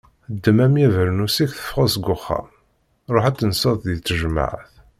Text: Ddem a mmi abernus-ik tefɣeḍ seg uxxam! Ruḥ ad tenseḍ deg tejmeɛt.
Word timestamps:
Ddem 0.33 0.57
a 0.65 0.67
mmi 0.69 0.83
abernus-ik 0.87 1.51
tefɣeḍ 1.53 1.87
seg 1.93 2.05
uxxam! 2.15 2.47
Ruḥ 3.13 3.25
ad 3.27 3.37
tenseḍ 3.37 3.75
deg 3.85 3.97
tejmeɛt. 4.01 4.71